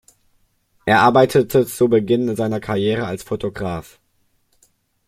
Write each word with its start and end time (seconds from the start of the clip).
Er 0.87 1.01
arbeitete 1.01 1.63
zu 1.67 1.87
Beginn 1.87 2.35
seiner 2.35 2.59
Karriere 2.59 3.05
als 3.05 3.21
Fotograf. 3.21 3.99